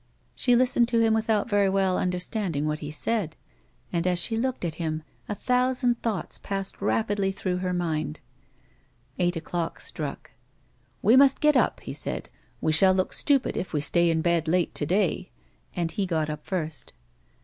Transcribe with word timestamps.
She 0.33 0.55
listened 0.55 0.87
to 0.87 0.99
him 0.99 1.13
without 1.13 1.47
very 1.47 1.69
well 1.69 1.95
vmderstand 1.97 2.55
ing 2.55 2.65
what 2.65 2.79
he 2.79 2.89
said, 2.89 3.35
and, 3.93 4.07
as 4.07 4.17
she 4.17 4.35
looked 4.35 4.65
at 4.65 4.73
him, 4.81 5.03
a 5.29 5.35
thousand 5.35 6.01
thoughts 6.01 6.39
passed 6.41 6.81
rapidly 6.81 7.31
through 7.31 7.57
her 7.57 7.71
mind. 7.71 8.19
Eight 9.19 9.35
o'clock 9.35 9.79
struck." 9.79 10.31
We 11.03 11.15
must 11.15 11.39
get 11.39 11.55
up," 11.55 11.81
he 11.81 11.93
said;" 11.93 12.31
we 12.61 12.71
shall 12.71 12.93
look 12.95 13.13
stupid 13.13 13.55
if 13.55 13.73
we 13.73 13.79
stay 13.81 14.09
in 14.09 14.23
bed 14.23 14.47
late 14.47 14.73
to 14.73 14.87
day;" 14.87 15.29
and 15.75 15.91
he 15.91 16.07
got 16.07 16.31
up 16.31 16.47
first. 16.47 16.93